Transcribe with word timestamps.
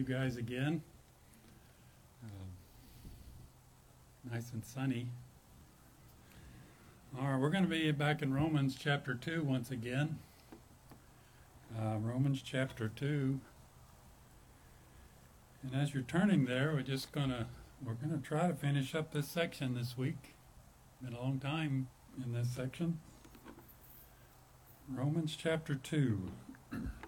you 0.00 0.14
guys 0.14 0.36
again. 0.38 0.80
Um, 2.24 2.48
nice 4.32 4.50
and 4.54 4.64
sunny. 4.64 5.08
All 7.18 7.28
right, 7.28 7.38
we're 7.38 7.50
going 7.50 7.64
to 7.64 7.68
be 7.68 7.92
back 7.92 8.22
in 8.22 8.32
Romans 8.32 8.76
chapter 8.78 9.12
2 9.12 9.42
once 9.42 9.70
again. 9.70 10.18
Uh, 11.78 11.98
Romans 11.98 12.40
chapter 12.42 12.88
2. 12.88 13.40
And 15.64 15.74
as 15.74 15.92
you're 15.92 16.02
turning 16.02 16.46
there, 16.46 16.72
we're 16.72 16.80
just 16.80 17.12
going 17.12 17.28
to 17.28 17.46
we're 17.84 17.92
going 17.92 18.18
to 18.18 18.26
try 18.26 18.48
to 18.48 18.54
finish 18.54 18.94
up 18.94 19.12
this 19.12 19.28
section 19.28 19.74
this 19.74 19.98
week. 19.98 20.34
Been 21.02 21.12
a 21.12 21.20
long 21.20 21.38
time 21.38 21.88
in 22.24 22.32
this 22.32 22.48
section. 22.48 23.00
Romans 24.88 25.36
chapter 25.38 25.74
2. 25.74 26.22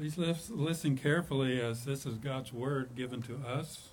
Please 0.00 0.16
listen 0.48 0.96
carefully 0.96 1.60
as 1.60 1.84
this 1.84 2.06
is 2.06 2.16
God's 2.16 2.54
word 2.54 2.96
given 2.96 3.20
to 3.20 3.36
us. 3.46 3.90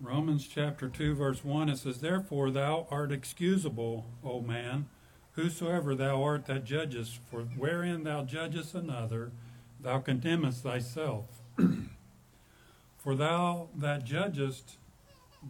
Romans 0.00 0.46
chapter 0.46 0.88
2, 0.88 1.16
verse 1.16 1.44
1, 1.44 1.70
it 1.70 1.78
says, 1.78 1.98
Therefore 1.98 2.52
thou 2.52 2.86
art 2.88 3.10
excusable, 3.10 4.06
O 4.22 4.40
man, 4.40 4.86
whosoever 5.32 5.96
thou 5.96 6.22
art 6.22 6.46
that 6.46 6.62
judgest, 6.62 7.18
for 7.28 7.40
wherein 7.40 8.04
thou 8.04 8.22
judgest 8.22 8.76
another, 8.76 9.32
thou 9.80 9.98
condemnest 9.98 10.62
thyself. 10.62 11.26
for 12.96 13.16
thou 13.16 13.70
that 13.74 14.04
judgest 14.04 14.76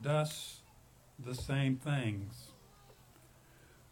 dost 0.02 0.60
the 1.22 1.34
same 1.34 1.76
things. 1.76 2.52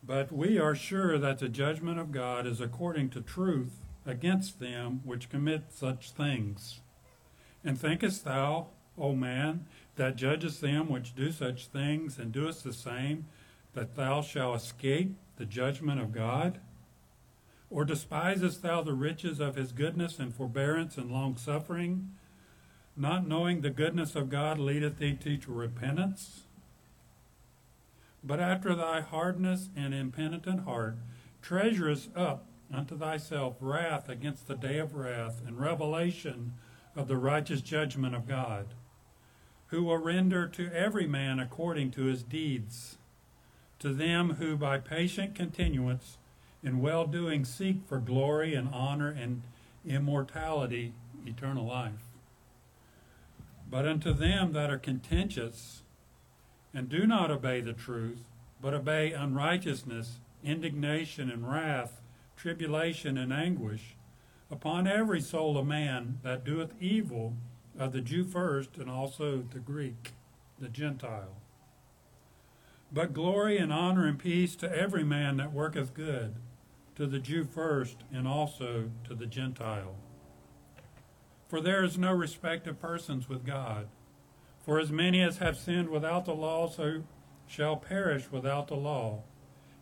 But 0.03 0.33
we 0.33 0.59
are 0.59 0.75
sure 0.75 1.19
that 1.19 1.39
the 1.39 1.51
judgment 1.51 1.99
of 1.99 2.13
God 2.13 2.47
is 2.47 2.63
according 2.63 3.11
to 3.11 3.21
truth 3.21 3.77
against 4.07 4.61
them 4.61 5.01
which 5.05 5.31
commit 5.31 5.65
such 5.71 6.11
things. 6.11 6.81
And 7.65 7.79
thinkest 7.79 8.25
thou, 8.25 8.69
O 8.99 9.15
man, 9.15 9.67
that 9.97 10.17
judgest 10.17 10.61
them 10.61 10.89
which 10.89 11.15
do 11.15 11.31
such 11.31 11.67
things, 11.67 12.19
and 12.19 12.33
doest 12.33 12.65
the 12.65 12.73
same, 12.73 13.27
that 13.75 13.97
thou 13.97 14.23
shalt 14.23 14.57
escape 14.57 15.15
the 15.37 15.45
judgment 15.45 16.01
of 16.01 16.13
God? 16.13 16.61
Or 17.71 17.85
despisest 17.85 18.63
thou 18.63 18.83
the 18.83 18.95
riches 18.95 19.41
of 19.41 19.55
his 19.55 19.73
goodness 19.73 20.19
and 20.19 20.35
forbearance 20.35 20.97
and 20.97 21.11
longsuffering, 21.11 22.11
not 22.97 23.29
knowing 23.29 23.61
the 23.61 23.71
goodness 23.71 24.17
of 24.17 24.29
God 24.29 24.59
leadeth 24.59 24.99
thee 24.99 25.17
to 25.17 25.53
repentance? 25.53 26.43
But 28.23 28.41
after 28.41 28.75
thy 28.75 29.01
hardness 29.01 29.69
and 29.77 29.95
impenitent 29.95 30.65
heart 30.65 30.97
treasurest 31.41 32.15
up 32.15 32.47
unto 32.73 32.97
thyself 32.97 33.57
wrath 33.61 34.09
against 34.09 34.47
the 34.47 34.55
day 34.55 34.79
of 34.79 34.95
wrath 34.95 35.41
and 35.47 35.61
revelation 35.61 36.55
of 36.97 37.09
the 37.09 37.17
righteous 37.17 37.61
judgment 37.61 38.15
of 38.15 38.29
God, 38.29 38.75
who 39.69 39.85
will 39.85 39.99
render 39.99 40.47
to 40.49 40.73
every 40.73 41.07
man 41.07 41.39
according 41.39 41.91
to 41.93 42.05
his 42.05 42.23
deeds. 42.23 42.99
To 43.81 43.95
them 43.95 44.35
who 44.35 44.57
by 44.57 44.79
patient 44.79 45.35
continuance 45.35 46.19
in 46.63 46.81
well 46.81 47.07
doing 47.07 47.45
seek 47.45 47.79
for 47.87 47.99
glory 47.99 48.55
and 48.55 48.69
honor 48.73 49.09
and 49.09 49.43
immortality, 49.87 50.93
eternal 51.27 51.67
life. 51.67 52.11
But 53.71 53.87
unto 53.87 54.13
them 54.13 54.53
that 54.53 54.71
are 54.71 54.79
contentious 54.79 55.83
and 56.75 56.89
do 56.89 57.07
not 57.07 57.31
obey 57.31 57.61
the 57.61 57.73
truth, 57.73 58.25
but 58.61 58.75
obey 58.75 59.13
unrighteousness, 59.13 60.19
indignation, 60.45 61.31
and 61.31 61.51
wrath, 61.51 62.00
tribulation, 62.41 63.19
and 63.19 63.33
anguish 63.33 63.97
upon 64.51 64.87
every 64.87 65.21
soul 65.21 65.59
of 65.59 65.67
man 65.67 66.19
that 66.23 66.45
doeth 66.45 66.73
evil, 66.81 67.35
of 67.79 67.93
the 67.93 68.01
Jew 68.01 68.25
first, 68.25 68.79
and 68.79 68.91
also 68.91 69.45
the 69.53 69.59
Greek, 69.59 70.13
the 70.59 70.69
Gentile. 70.69 71.37
But 72.91 73.13
glory 73.13 73.59
and 73.59 73.73
honor 73.73 74.07
and 74.07 74.19
peace 74.19 74.57
to 74.57 74.75
every 74.75 75.05
man 75.05 75.37
that 75.37 75.53
worketh 75.53 75.95
good, 75.95 76.37
to 76.97 77.07
the 77.07 77.19
Jew 77.19 77.45
first, 77.45 77.99
and 78.13 78.27
also 78.27 78.91
to 79.07 79.15
the 79.15 79.27
Gentile. 79.27 79.97
For 81.49 81.61
there 81.61 81.85
is 81.85 81.99
no 81.99 82.13
respect 82.13 82.67
of 82.67 82.81
persons 82.81 83.29
with 83.29 83.45
God. 83.45 83.89
For 84.65 84.81
as 84.81 84.91
many 84.91 85.23
as 85.23 85.39
have 85.39 85.57
sinned 85.57 85.91
without 85.91 86.25
the 86.25 86.35
law, 86.35 86.69
so 86.69 87.03
shall 87.47 87.77
perish 87.77 88.31
without 88.31 88.69
the 88.69 88.77
law. 88.77 89.25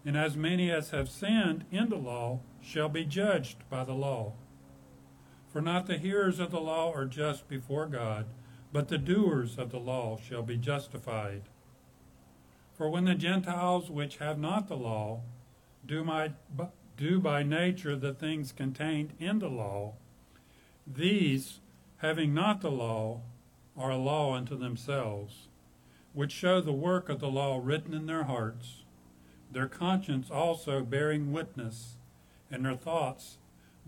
And 0.04 0.16
as 0.16 0.36
many 0.36 0.70
as 0.70 0.90
have 0.90 1.08
sinned 1.08 1.64
in 1.70 1.88
the 1.88 1.96
law 1.96 2.40
shall 2.60 2.88
be 2.88 3.04
judged 3.04 3.68
by 3.68 3.84
the 3.84 3.94
law. 3.94 4.32
For 5.52 5.60
not 5.60 5.86
the 5.86 5.98
hearers 5.98 6.38
of 6.38 6.50
the 6.50 6.60
law 6.60 6.92
are 6.92 7.06
just 7.06 7.48
before 7.48 7.86
God, 7.86 8.26
but 8.72 8.88
the 8.88 8.98
doers 8.98 9.58
of 9.58 9.70
the 9.70 9.80
law 9.80 10.18
shall 10.18 10.42
be 10.42 10.56
justified. 10.56 11.42
For 12.76 12.88
when 12.88 13.04
the 13.04 13.14
Gentiles 13.14 13.90
which 13.90 14.18
have 14.18 14.38
not 14.38 14.68
the 14.68 14.76
law 14.76 15.22
do, 15.86 16.04
my, 16.04 16.32
do 16.96 17.18
by 17.18 17.42
nature 17.42 17.96
the 17.96 18.12
things 18.12 18.52
contained 18.52 19.14
in 19.18 19.38
the 19.38 19.48
law, 19.48 19.94
these, 20.86 21.60
having 21.98 22.32
not 22.32 22.60
the 22.60 22.70
law, 22.70 23.20
are 23.76 23.90
a 23.90 23.96
law 23.96 24.34
unto 24.34 24.56
themselves, 24.56 25.48
which 26.12 26.32
show 26.32 26.60
the 26.60 26.72
work 26.72 27.08
of 27.08 27.20
the 27.20 27.28
law 27.28 27.60
written 27.62 27.94
in 27.94 28.06
their 28.06 28.24
hearts, 28.24 28.84
their 29.50 29.68
conscience 29.68 30.30
also 30.30 30.82
bearing 30.82 31.32
witness, 31.32 31.96
and 32.50 32.64
their 32.64 32.76
thoughts 32.76 33.38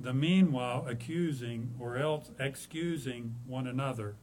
the 0.00 0.14
meanwhile 0.14 0.86
accusing 0.88 1.74
or 1.78 1.96
else 1.96 2.30
excusing 2.38 3.34
one 3.46 3.66
another. 3.66 4.14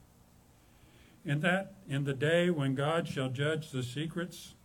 In 1.23 1.41
that 1.41 1.73
in 1.87 2.05
the 2.05 2.13
day 2.13 2.49
when 2.49 2.73
God 2.73 3.07
shall 3.07 3.29
judge 3.29 3.69
the 3.69 3.83
secrets 3.83 4.55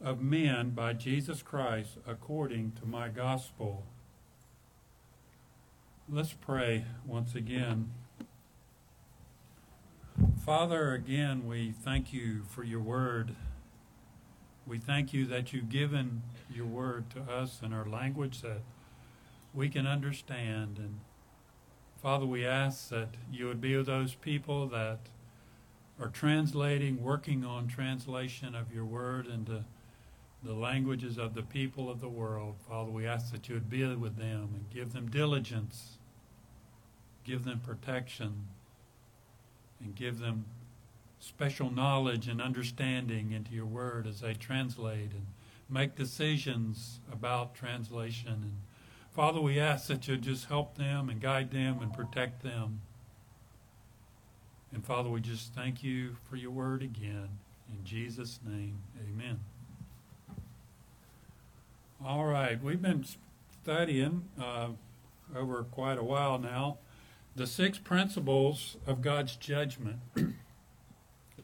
of 0.00 0.20
men 0.20 0.70
by 0.70 0.92
Jesus 0.92 1.42
Christ 1.42 1.98
according 2.06 2.72
to 2.80 2.86
my 2.86 3.08
gospel. 3.08 3.84
Let's 6.08 6.32
pray 6.32 6.84
once 7.06 7.34
again. 7.34 7.92
Father, 10.44 10.92
again, 10.92 11.46
we 11.46 11.72
thank 11.72 12.12
you 12.12 12.42
for 12.48 12.64
your 12.64 12.80
word. 12.80 13.36
We 14.66 14.78
thank 14.78 15.12
you 15.12 15.26
that 15.26 15.52
you've 15.52 15.68
given 15.68 16.22
your 16.52 16.66
word 16.66 17.10
to 17.10 17.20
us 17.22 17.60
in 17.62 17.72
our 17.72 17.86
language 17.86 18.42
that 18.42 18.60
we 19.52 19.68
can 19.68 19.86
understand. 19.86 20.78
And 20.78 21.00
Father, 22.02 22.26
we 22.26 22.46
ask 22.46 22.88
that 22.90 23.08
you 23.32 23.46
would 23.46 23.60
be 23.60 23.76
with 23.76 23.86
those 23.86 24.14
people 24.14 24.68
that 24.68 25.00
are 26.00 26.08
translating, 26.08 27.02
working 27.02 27.44
on 27.44 27.68
translation 27.68 28.54
of 28.54 28.72
your 28.72 28.84
word 28.84 29.26
into 29.26 29.64
the 30.42 30.54
languages 30.54 31.18
of 31.18 31.34
the 31.34 31.42
people 31.42 31.90
of 31.90 32.00
the 32.00 32.08
world. 32.08 32.56
Father, 32.68 32.90
we 32.90 33.06
ask 33.06 33.32
that 33.32 33.48
you 33.48 33.54
would 33.54 33.68
be 33.68 33.84
with 33.94 34.16
them 34.16 34.50
and 34.54 34.70
give 34.72 34.92
them 34.92 35.10
diligence, 35.10 35.98
give 37.24 37.44
them 37.44 37.60
protection, 37.60 38.46
and 39.82 39.94
give 39.94 40.18
them 40.18 40.46
special 41.20 41.70
knowledge 41.70 42.26
and 42.26 42.40
understanding 42.40 43.30
into 43.30 43.52
your 43.52 43.66
word 43.66 44.06
as 44.06 44.20
they 44.20 44.34
translate 44.34 45.12
and 45.12 45.26
make 45.68 45.94
decisions 45.94 47.00
about 47.12 47.54
translation 47.54 48.32
and 48.32 48.56
Father, 49.12 49.40
we 49.40 49.58
ask 49.58 49.88
that 49.88 50.06
you 50.06 50.16
just 50.16 50.46
help 50.46 50.76
them 50.76 51.08
and 51.08 51.20
guide 51.20 51.50
them 51.50 51.80
and 51.82 51.92
protect 51.92 52.42
them. 52.42 52.80
And 54.72 54.84
Father, 54.84 55.10
we 55.10 55.20
just 55.20 55.52
thank 55.52 55.82
you 55.82 56.16
for 56.28 56.36
your 56.36 56.52
word 56.52 56.80
again. 56.80 57.28
In 57.68 57.84
Jesus' 57.84 58.38
name, 58.46 58.78
amen. 58.98 59.40
All 62.04 62.24
right, 62.24 62.62
we've 62.62 62.80
been 62.80 63.04
studying 63.62 64.28
uh, 64.40 64.68
over 65.36 65.64
quite 65.64 65.98
a 65.98 66.04
while 66.04 66.38
now 66.38 66.78
the 67.34 67.46
six 67.46 67.78
principles 67.78 68.76
of 68.86 69.02
God's 69.02 69.36
judgment. 69.36 69.98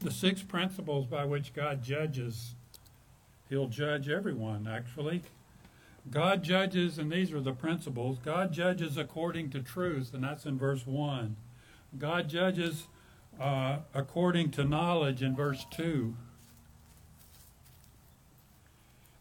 the 0.00 0.10
six 0.10 0.42
principles 0.42 1.06
by 1.06 1.24
which 1.24 1.52
God 1.54 1.82
judges. 1.82 2.54
He'll 3.48 3.68
judge 3.68 4.08
everyone, 4.08 4.68
actually. 4.68 5.22
God 6.10 6.42
judges, 6.42 6.98
and 6.98 7.10
these 7.10 7.32
are 7.32 7.40
the 7.40 7.52
principles 7.52 8.18
God 8.24 8.52
judges 8.52 8.96
according 8.96 9.50
to 9.50 9.60
truth, 9.60 10.14
and 10.14 10.22
that's 10.22 10.46
in 10.46 10.58
verse 10.58 10.86
1. 10.86 11.36
God 11.98 12.28
judges 12.28 12.86
uh, 13.40 13.78
according 13.94 14.50
to 14.52 14.64
knowledge 14.64 15.22
in 15.22 15.34
verse 15.34 15.66
2. 15.70 16.14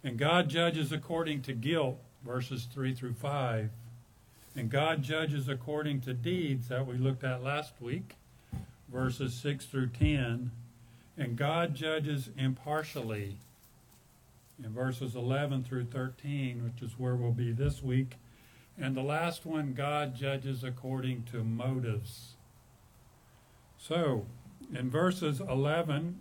And 0.03 0.17
God 0.19 0.49
judges 0.49 0.91
according 0.91 1.41
to 1.43 1.53
guilt, 1.53 1.97
verses 2.23 2.67
3 2.71 2.93
through 2.93 3.13
5. 3.13 3.69
And 4.55 4.69
God 4.69 5.01
judges 5.01 5.49
according 5.49 6.01
to 6.01 6.13
deeds 6.13 6.67
that 6.67 6.85
we 6.85 6.97
looked 6.97 7.23
at 7.23 7.43
last 7.43 7.73
week, 7.81 8.15
verses 8.91 9.33
6 9.33 9.65
through 9.65 9.87
10. 9.87 10.51
And 11.17 11.37
God 11.37 11.75
judges 11.75 12.29
impartially, 12.37 13.37
in 14.63 14.71
verses 14.71 15.15
11 15.15 15.63
through 15.63 15.85
13, 15.85 16.63
which 16.63 16.81
is 16.81 16.99
where 16.99 17.15
we'll 17.15 17.31
be 17.31 17.51
this 17.51 17.81
week, 17.81 18.15
And 18.77 18.93
the 18.93 19.01
last 19.01 19.45
one, 19.45 19.73
God 19.73 20.15
judges 20.15 20.61
according 20.61 21.23
to 21.31 21.45
motives. 21.45 22.33
So, 23.77 24.25
in 24.73 24.89
verses 24.89 25.39
11, 25.39 26.19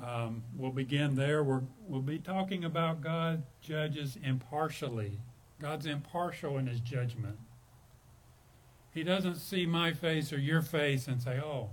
um, 0.00 0.44
we'll 0.56 0.70
begin 0.70 1.16
there. 1.16 1.42
We're, 1.42 1.62
we'll 1.88 2.00
be 2.00 2.20
talking 2.20 2.64
about 2.64 3.00
God 3.00 3.42
judges 3.60 4.16
impartially. 4.22 5.18
God's 5.60 5.86
impartial 5.86 6.56
in 6.56 6.68
his 6.68 6.78
judgment. 6.78 7.38
He 8.92 9.02
doesn't 9.02 9.36
see 9.36 9.66
my 9.66 9.92
face 9.92 10.32
or 10.32 10.38
your 10.38 10.62
face 10.62 11.08
and 11.08 11.20
say, 11.20 11.40
oh, 11.40 11.70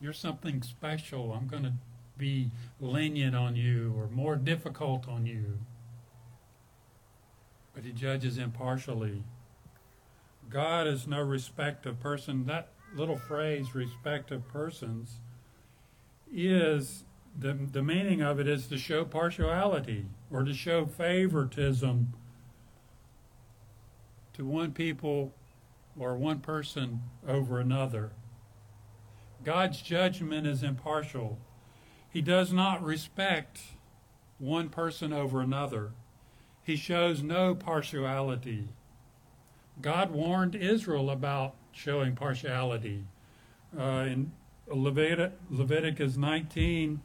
you're 0.00 0.12
something 0.12 0.62
special. 0.62 1.32
I'm 1.32 1.48
going 1.48 1.64
to 1.64 1.72
be 2.16 2.50
lenient 2.80 3.34
on 3.34 3.56
you 3.56 3.94
or 3.96 4.08
more 4.08 4.36
difficult 4.36 5.08
on 5.08 5.26
you. 5.26 5.58
But 7.74 7.84
he 7.84 7.92
judges 7.92 8.38
impartially. 8.38 9.24
God 10.48 10.86
is 10.86 11.06
no 11.06 11.20
respect 11.20 11.86
of 11.86 12.00
person. 12.00 12.46
That 12.46 12.68
little 12.94 13.16
phrase, 13.16 13.74
respect 13.74 14.30
of 14.30 14.46
persons, 14.48 15.18
is 16.32 17.04
the, 17.36 17.52
the 17.52 17.82
meaning 17.82 18.22
of 18.22 18.38
it 18.38 18.46
is 18.46 18.66
to 18.68 18.78
show 18.78 19.04
partiality 19.04 20.06
or 20.30 20.44
to 20.44 20.54
show 20.54 20.86
favoritism 20.86 22.14
to 24.34 24.44
one 24.44 24.72
people 24.72 25.32
or 25.98 26.16
one 26.16 26.40
person 26.40 27.02
over 27.26 27.58
another. 27.58 28.12
God's 29.44 29.82
judgment 29.82 30.46
is 30.46 30.62
impartial. 30.62 31.38
He 32.14 32.22
does 32.22 32.52
not 32.52 32.80
respect 32.80 33.58
one 34.38 34.68
person 34.68 35.12
over 35.12 35.40
another. 35.40 35.90
He 36.62 36.76
shows 36.76 37.24
no 37.24 37.56
partiality. 37.56 38.68
God 39.82 40.12
warned 40.12 40.54
Israel 40.54 41.10
about 41.10 41.56
showing 41.72 42.14
partiality. 42.14 43.06
Uh, 43.76 44.06
in 44.06 44.32
Levitic, 44.68 45.32
Leviticus 45.50 46.16
19, 46.16 47.02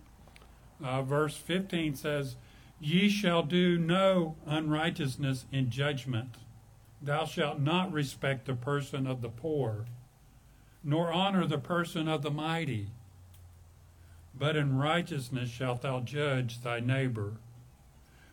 uh, 0.84 1.02
verse 1.02 1.36
15 1.36 1.96
says, 1.96 2.36
Ye 2.80 3.10
shall 3.10 3.42
do 3.42 3.80
no 3.80 4.36
unrighteousness 4.46 5.48
in 5.52 5.72
judgment. 5.72 6.36
Thou 7.02 7.26
shalt 7.26 7.60
not 7.60 7.92
respect 7.92 8.46
the 8.46 8.54
person 8.54 9.08
of 9.08 9.24
the 9.24 9.30
poor, 9.30 9.86
nor 10.84 11.12
honor 11.12 11.48
the 11.48 11.58
person 11.58 12.08
of 12.08 12.22
the 12.22 12.30
mighty. 12.30 12.90
But 14.40 14.56
in 14.56 14.78
righteousness 14.78 15.50
shalt 15.50 15.82
thou 15.82 16.00
judge 16.00 16.62
thy 16.62 16.80
neighbor. 16.80 17.34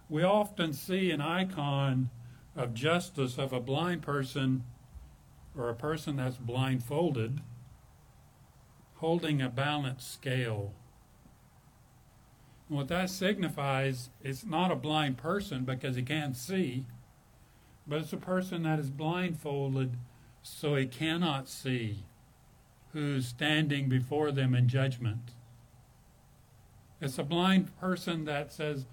We 0.09 0.23
often 0.23 0.73
see 0.73 1.11
an 1.11 1.21
icon 1.21 2.11
of 2.55 2.73
justice 2.73 3.37
of 3.37 3.53
a 3.53 3.61
blind 3.61 4.03
person 4.03 4.65
or 5.57 5.69
a 5.69 5.75
person 5.75 6.17
that's 6.17 6.37
blindfolded 6.37 7.41
holding 8.97 9.43
a 9.43 9.49
balanced 9.49 10.13
scale. 10.13 10.73
And 12.69 12.79
what 12.79 12.89
that 12.89 13.11
signifies 13.11 14.11
is 14.23 14.45
not 14.45 14.73
a 14.73 14.77
blind 14.77 15.19
person 15.19 15.65
because 15.65 15.97
he 15.97 16.03
can't 16.03 16.37
see, 16.37 16.87
but 17.87 18.01
it's 18.01 18.13
a 18.13 18.19
person 18.19 18.63
that 18.63 18.79
is 18.79 18.91
blindfolded 18.91 19.97
so 20.43 20.77
he 20.77 20.87
cannot 20.87 21.49
see 21.49 22.05
who's 22.93 23.27
standing 23.27 23.89
before 23.89 24.33
them 24.33 24.55
in 24.55 24.69
judgment. 24.69 25.33
It's 27.01 27.19
a 27.19 27.25
blind 27.25 27.79
person 27.79 28.25
that 28.25 28.53
says, 28.53 28.87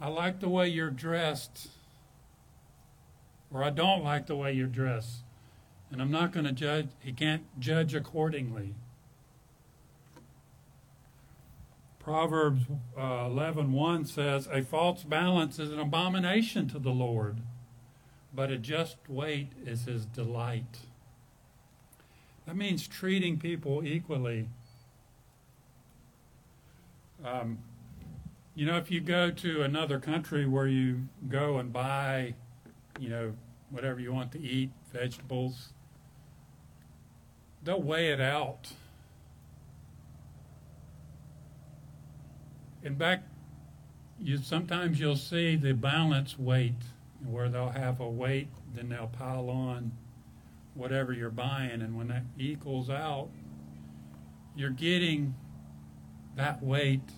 I 0.00 0.08
like 0.08 0.40
the 0.40 0.48
way 0.48 0.68
you're 0.68 0.90
dressed 0.90 1.68
or 3.52 3.62
I 3.62 3.70
don't 3.70 4.02
like 4.02 4.26
the 4.26 4.36
way 4.36 4.52
you're 4.52 4.66
dressed, 4.66 5.24
and 5.90 6.00
I'm 6.00 6.10
not 6.10 6.32
going 6.32 6.46
to 6.46 6.52
judge. 6.52 6.88
He 7.00 7.12
can't 7.12 7.42
judge 7.60 7.94
accordingly. 7.94 8.74
Proverbs 11.98 12.64
uh, 12.96 13.28
11:1 13.28 14.06
says, 14.06 14.48
"A 14.50 14.62
false 14.62 15.04
balance 15.04 15.58
is 15.58 15.70
an 15.70 15.78
abomination 15.78 16.66
to 16.68 16.78
the 16.78 16.90
Lord, 16.90 17.38
but 18.34 18.50
a 18.50 18.58
just 18.58 18.96
weight 19.08 19.52
is 19.64 19.84
his 19.84 20.06
delight." 20.06 20.80
That 22.46 22.56
means 22.56 22.88
treating 22.88 23.38
people 23.38 23.84
equally. 23.84 24.48
Um, 27.24 27.58
you 28.54 28.66
know, 28.66 28.76
if 28.76 28.90
you 28.90 29.00
go 29.00 29.30
to 29.30 29.62
another 29.62 29.98
country 29.98 30.46
where 30.46 30.66
you 30.66 31.08
go 31.28 31.58
and 31.58 31.72
buy 31.72 32.34
you 32.98 33.08
know, 33.08 33.32
whatever 33.70 34.00
you 34.00 34.12
want 34.12 34.32
to 34.32 34.40
eat, 34.40 34.70
vegetables. 34.92 35.72
They'll 37.62 37.82
weigh 37.82 38.10
it 38.12 38.20
out. 38.20 38.72
In 42.82 42.96
back, 42.96 43.22
you 44.18 44.38
sometimes 44.38 44.98
you'll 44.98 45.16
see 45.16 45.56
the 45.56 45.72
balance 45.72 46.38
weight 46.38 46.82
where 47.24 47.48
they'll 47.48 47.70
have 47.70 48.00
a 48.00 48.08
weight, 48.08 48.48
then 48.74 48.88
they'll 48.88 49.06
pile 49.06 49.48
on 49.48 49.92
whatever 50.74 51.12
you're 51.12 51.30
buying, 51.30 51.82
and 51.82 51.96
when 51.96 52.08
that 52.08 52.24
equals 52.38 52.90
out, 52.90 53.28
you're 54.56 54.70
getting 54.70 55.34
that 56.36 56.62
weight 56.62 57.10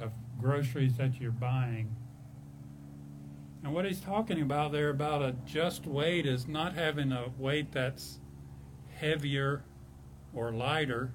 of 0.00 0.12
groceries 0.40 0.96
that 0.96 1.20
you're 1.20 1.30
buying 1.30 1.94
and 3.66 3.74
what 3.74 3.84
he's 3.84 3.98
talking 3.98 4.40
about 4.40 4.70
there 4.70 4.90
about 4.90 5.22
a 5.22 5.34
just 5.44 5.86
weight 5.86 6.24
is 6.24 6.46
not 6.46 6.74
having 6.74 7.10
a 7.10 7.30
weight 7.36 7.72
that's 7.72 8.20
heavier 8.94 9.64
or 10.32 10.52
lighter. 10.52 11.10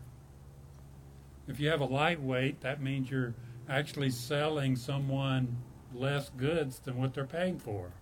If 1.47 1.61
you 1.61 1.69
have 1.69 1.79
a 1.79 1.85
light 1.85 2.21
weight, 2.21 2.59
that 2.59 2.81
means 2.81 3.09
you're 3.09 3.35
actually 3.69 4.09
selling 4.09 4.75
someone 4.75 5.59
less 5.93 6.29
goods 6.35 6.79
than 6.79 6.97
what 6.97 7.13
they're 7.13 7.25
paying 7.25 7.57
for. 7.57 7.93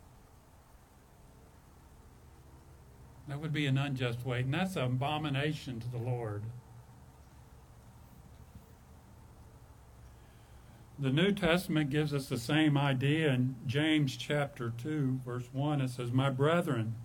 That 3.28 3.40
would 3.40 3.54
be 3.54 3.68
an 3.68 3.78
unjust 3.78 4.26
weight, 4.26 4.46
and 4.46 4.54
that's 4.56 4.76
an 4.76 4.86
abomination 4.86 5.80
to 5.80 5.88
the 5.92 6.00
Lord. 6.00 6.42
The 11.02 11.12
New 11.12 11.32
Testament 11.32 11.92
gives 11.92 12.14
us 12.14 12.28
the 12.28 12.38
same 12.38 12.78
idea 12.78 13.32
in 13.32 13.56
James 13.66 14.18
chapter 14.18 14.74
2, 14.78 15.22
verse 15.26 15.46
1. 15.54 15.80
It 15.80 15.92
says, 15.92 16.12
My 16.12 16.30
brethren, 16.30 16.96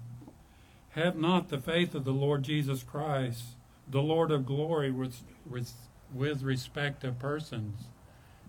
have 0.91 1.15
not 1.17 1.49
the 1.49 1.61
faith 1.61 1.95
of 1.95 2.05
the 2.05 2.13
Lord 2.13 2.43
Jesus 2.43 2.83
Christ, 2.83 3.45
the 3.89 4.03
Lord 4.03 4.33
of 4.33 4.47
glory, 4.47 4.91
with, 4.91 5.23
with, 5.49 5.73
with 6.13 6.43
respect 6.43 7.05
of 7.05 7.21
persons. 7.21 7.85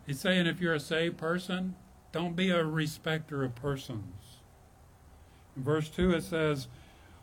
He's 0.08 0.20
saying 0.20 0.48
if 0.48 0.60
you're 0.60 0.74
a 0.74 0.80
saved 0.80 1.20
person, 1.20 1.76
don't 2.12 2.36
be 2.36 2.50
a 2.50 2.64
respecter 2.64 3.44
of 3.44 3.54
persons. 3.54 4.40
In 5.56 5.62
verse 5.62 5.90
2 5.90 6.12
it 6.16 6.24
says, 6.24 6.68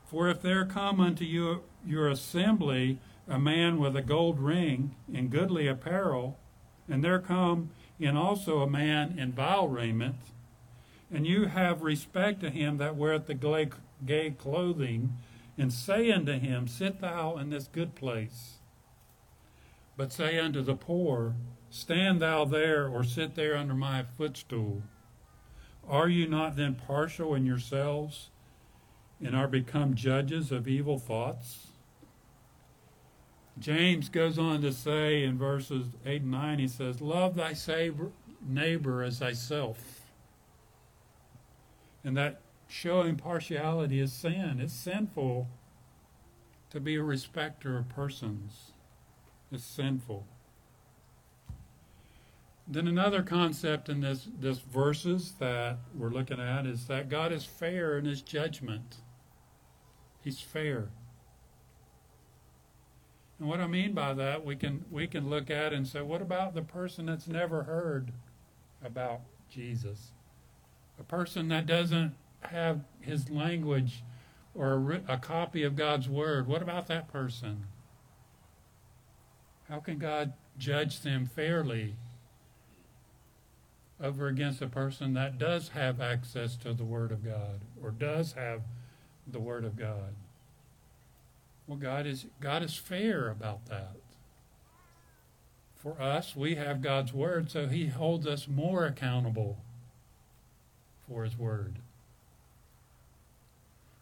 For 0.05 0.29
if 0.29 0.41
there 0.41 0.65
come 0.65 1.01
unto 1.01 1.25
you 1.25 1.63
your 1.85 2.09
assembly 2.09 3.01
a 3.27 3.41
man 3.41 3.81
with 3.81 3.97
a 3.97 4.03
gold 4.03 4.39
ring 4.39 4.95
and 5.13 5.29
goodly 5.29 5.67
apparel, 5.67 6.39
and 6.89 7.03
there 7.03 7.19
come 7.19 7.71
and 8.01 8.17
also 8.19 8.61
a 8.61 8.71
man 8.71 9.19
in 9.19 9.33
vile 9.33 9.69
raiment, 9.69 10.17
and 11.13 11.27
you 11.27 11.47
have 11.47 11.83
respect 11.83 12.41
to 12.41 12.51
him 12.51 12.79
that 12.79 12.97
weareth 12.97 13.27
the 13.27 13.71
gay 14.05 14.31
clothing, 14.31 15.17
and 15.59 15.73
say 15.73 16.11
unto 16.11 16.33
him, 16.33 16.67
Sit 16.67 17.01
thou 17.01 17.37
in 17.37 17.51
this 17.51 17.69
good 17.69 17.95
place. 17.95 18.55
But 19.97 20.13
say 20.13 20.39
unto 20.39 20.63
the 20.63 20.75
poor, 20.75 21.35
Stand 21.71 22.21
thou 22.21 22.45
there, 22.45 22.89
or 22.89 23.05
sit 23.05 23.35
there 23.35 23.57
under 23.57 23.75
my 23.75 24.03
footstool. 24.03 24.83
Are 25.89 26.09
you 26.09 26.27
not 26.27 26.57
then 26.57 26.75
partial 26.75 27.35
in 27.35 27.47
yourselves, 27.47 28.31
and 29.23 29.37
are 29.37 29.49
become 29.49 29.95
judges 29.95 30.53
of 30.53 30.69
evil 30.69 30.99
thoughts? 30.99 31.69
James 33.59 34.09
goes 34.09 34.39
on 34.39 34.63
to 34.63 34.73
say 34.73 35.23
in 35.25 35.37
verses 35.39 35.87
8 36.07 36.23
and 36.23 36.31
9, 36.31 36.59
he 36.59 36.69
says, 36.69 37.01
Love 37.01 37.35
thy 37.35 37.55
neighbor 38.47 39.03
as 39.03 39.19
thyself. 39.19 40.01
And 42.05 42.17
that 42.17 42.41
showing 42.67 43.17
partiality 43.17 44.01
is 44.01 44.13
sin. 44.13 44.59
It's 44.61 44.73
sinful 44.73 45.49
to 46.71 46.81
be 46.81 46.97
a 46.97 47.03
respecter 47.03 47.77
of 47.77 47.89
persons. 47.91 48.73
It's 49.53 49.65
sinful. 49.65 50.27
Then 52.67 52.89
another 52.89 53.23
concept 53.23 53.89
in 53.89 54.01
this, 54.01 54.29
this 54.41 54.61
verses 54.61 55.35
that 55.39 55.79
we're 55.95 56.09
looking 56.09 56.41
at 56.41 56.65
is 56.65 56.87
that 56.87 57.11
God 57.11 57.33
is 57.33 57.45
fair 57.45 57.99
in 57.99 58.07
his 58.07 58.23
judgment. 58.23 58.97
He's 60.23 60.41
fair. 60.41 60.89
And 63.43 63.49
what 63.49 63.59
I 63.59 63.67
mean 63.67 63.93
by 63.93 64.15
that, 64.15 64.45
we 64.45 64.55
can 64.55 64.85
we 64.89 65.09
can 65.09 65.29
look 65.29 65.51
at 65.51 65.73
and 65.73 65.85
say, 65.85 66.01
what 66.01 66.23
about 66.23 66.55
the 66.55 66.63
person 66.63 67.07
that's 67.07 67.27
never 67.27 67.65
heard 67.65 68.13
about 68.85 69.23
Jesus? 69.51 70.13
A 71.01 71.03
person 71.03 71.49
that 71.49 71.67
doesn't 71.67 72.15
have 72.43 72.85
his 73.01 73.31
language 73.31 74.05
or 74.55 75.03
a, 75.09 75.15
a 75.15 75.17
copy 75.19 75.65
of 75.65 75.75
God's 75.75 76.09
Word, 76.09 76.47
what 76.47 76.63
about 76.63 76.87
that 76.87 77.13
person? 77.13 77.65
How 79.69 79.81
can 79.81 79.99
God 79.99 80.35
judge 80.57 81.01
them 81.01 81.27
fairly 81.27 81.97
over 84.01 84.29
against 84.29 84.63
a 84.63 84.69
person 84.69 85.15
that 85.15 85.41
does 85.41 85.71
have 85.71 86.01
access 86.01 86.55
to 86.59 86.73
the 86.73 86.85
Word 86.85 87.11
of 87.11 87.25
God 87.25 87.63
or 87.83 87.91
does 87.91 88.35
have 88.35 88.63
the 89.27 89.41
Word 89.41 89.65
of 89.65 89.77
God? 89.77 90.15
Well, 91.73 91.81
God 91.81 92.07
is 92.07 92.27
God 92.39 92.63
is 92.63 92.77
fair 92.77 93.31
about 93.31 93.65
that. 93.71 93.97
For 95.75 95.99
us, 95.99 96.37
we 96.37 96.57
have 96.57 96.83
God's 96.83 97.15
Word, 97.15 97.51
so 97.51 97.67
He 97.67 97.87
holds 97.87 98.27
us 98.27 98.47
more 98.47 98.85
accountable 98.85 99.57
for 101.09 101.25
His 101.25 101.39
Word. 101.39 101.77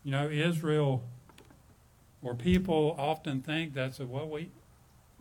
You 0.03 0.11
know, 0.11 0.29
Israel 0.29 1.05
or 2.23 2.35
people 2.35 2.97
often 2.99 3.41
think 3.41 3.73
that's 3.73 4.01
a, 4.01 4.07
well, 4.07 4.29
we 4.29 4.51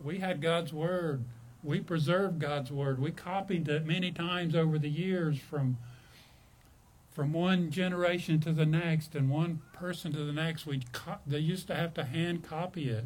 we 0.04 0.18
had 0.18 0.42
God's 0.42 0.74
Word. 0.74 1.26
We 1.64 1.82
preserved 1.82 2.40
God's 2.40 2.72
Word. 2.72 2.98
We 2.98 3.12
copied 3.12 3.70
it 3.70 3.86
many 3.86 4.12
times 4.12 4.56
over 4.56 4.80
the 4.80 4.90
years 4.90 5.38
from 5.38 5.78
from 7.20 7.34
one 7.34 7.70
generation 7.70 8.40
to 8.40 8.54
the 8.54 8.66
next 8.66 9.14
and 9.14 9.30
one 9.30 9.60
person 9.74 10.14
to 10.14 10.24
the 10.24 10.32
next. 10.32 10.66
We 10.66 10.84
co- 10.94 11.20
they 11.28 11.40
used 11.40 11.68
to 11.68 11.76
have 11.76 11.94
to 11.96 12.06
hand 12.06 12.46
copy 12.46 12.88
it. 12.88 13.04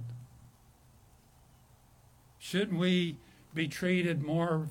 Shouldn't 2.38 2.78
we 2.78 3.18
be 3.56 3.68
treated 3.68 4.22
more 4.22 4.68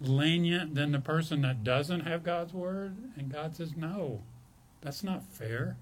lenient 0.00 0.74
than 0.74 0.90
the 0.90 0.98
person 0.98 1.42
that 1.42 1.62
doesn't 1.62 2.00
have 2.00 2.24
God's 2.24 2.52
Word? 2.52 2.96
And 3.16 3.32
God 3.32 3.54
says, 3.54 3.76
no, 3.76 4.22
that's 4.80 5.04
not 5.04 5.22
fair. 5.22 5.76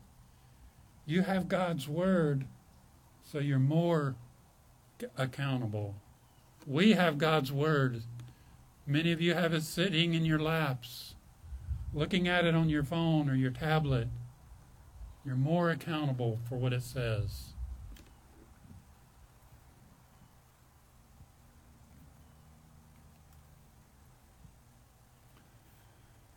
You 1.06 1.22
have 1.22 1.48
God's 1.48 1.88
Word, 1.88 2.44
so 3.24 3.38
you're 3.38 3.58
more 3.58 4.14
accountable. 5.16 5.94
We 6.66 6.92
have 6.92 7.16
God's 7.16 7.50
Word. 7.50 8.02
Many 8.86 9.10
of 9.10 9.22
you 9.22 9.32
have 9.32 9.54
it 9.54 9.62
sitting 9.62 10.12
in 10.12 10.26
your 10.26 10.38
laps, 10.38 11.14
looking 11.94 12.26
at 12.28 12.44
it 12.44 12.54
on 12.54 12.68
your 12.68 12.84
phone 12.84 13.28
or 13.28 13.34
your 13.34 13.50
tablet. 13.50 14.08
You're 15.24 15.36
more 15.36 15.70
accountable 15.70 16.40
for 16.48 16.56
what 16.56 16.72
it 16.72 16.82
says. 16.82 17.52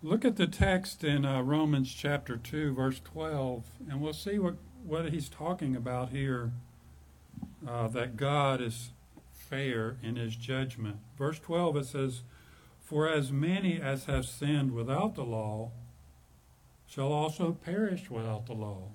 Look 0.04 0.24
at 0.24 0.36
the 0.36 0.46
text 0.46 1.04
in 1.04 1.26
uh, 1.26 1.42
Romans 1.42 1.92
chapter 1.92 2.38
2, 2.38 2.76
verse 2.76 3.02
12, 3.04 3.64
and 3.90 4.02
we'll 4.02 4.14
see 4.14 4.38
what, 4.38 4.54
what 4.86 5.12
he's 5.12 5.30
talking 5.30 5.76
about 5.76 6.10
here 6.10 6.52
uh, 7.68 7.88
that 7.88 8.16
God 8.16 8.62
is 8.62 8.92
fair 9.34 9.98
in 10.04 10.16
his 10.16 10.36
judgment. 10.36 10.98
Verse 11.18 11.40
12 11.40 11.78
it 11.78 11.86
says, 11.86 12.22
For 12.86 13.10
as 13.10 13.32
many 13.32 13.82
as 13.82 14.06
have 14.06 14.26
sinned 14.26 14.72
without 14.72 15.16
the 15.16 15.24
law 15.24 15.72
shall 16.88 17.12
also 17.12 17.52
perish 17.52 18.12
without 18.12 18.46
the 18.46 18.54
law. 18.54 18.90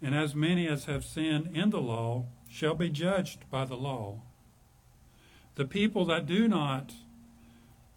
And 0.00 0.14
as 0.14 0.36
many 0.36 0.68
as 0.68 0.84
have 0.84 1.04
sinned 1.04 1.56
in 1.56 1.70
the 1.70 1.80
law 1.80 2.26
shall 2.48 2.74
be 2.74 2.90
judged 2.90 3.50
by 3.50 3.64
the 3.64 3.76
law. 3.76 4.20
The 5.56 5.64
people 5.64 6.04
that 6.06 6.26
do 6.26 6.46
not 6.46 6.92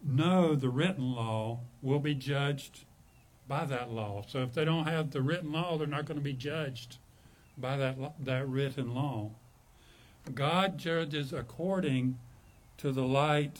know 0.04 0.56
the 0.56 0.70
written 0.70 1.14
law 1.14 1.60
will 1.84 2.00
be 2.00 2.16
judged 2.16 2.86
by 3.48 3.66
that 3.66 3.92
law. 3.92 4.24
So 4.28 4.42
if 4.42 4.54
they 4.54 4.66
don't 4.66 4.88
have 4.88 5.12
the 5.12 5.22
written 5.22 5.52
law, 5.52 5.78
they're 5.78 5.86
not 5.86 6.06
going 6.06 6.18
to 6.18 6.24
be 6.24 6.34
judged 6.34 6.98
by 7.58 7.78
that 7.78 7.98
that 8.20 8.48
written 8.48 8.96
law. 8.96 9.32
God 10.34 10.80
judges 10.80 11.32
according 11.32 12.18
to 12.78 12.92
the 12.92 13.06
light 13.06 13.60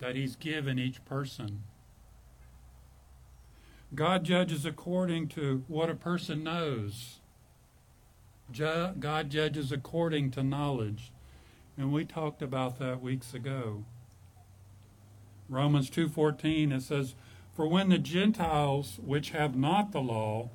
that 0.00 0.16
he's 0.16 0.34
given 0.36 0.78
each 0.78 1.04
person. 1.04 1.62
God 3.94 4.24
judges 4.24 4.64
according 4.64 5.28
to 5.28 5.64
what 5.68 5.90
a 5.90 5.94
person 5.94 6.44
knows. 6.44 7.20
God 8.56 9.30
judges 9.30 9.70
according 9.70 10.30
to 10.32 10.42
knowledge. 10.42 11.12
And 11.76 11.92
we 11.92 12.04
talked 12.04 12.42
about 12.42 12.78
that 12.78 13.00
weeks 13.00 13.34
ago. 13.34 13.84
Romans 15.48 15.90
2:14 15.90 16.72
it 16.72 16.82
says, 16.82 17.14
"For 17.52 17.66
when 17.66 17.88
the 17.88 17.98
Gentiles 17.98 18.98
which 19.02 19.30
have 19.30 19.56
not 19.56 19.92
the 19.92 20.02
law 20.02 20.50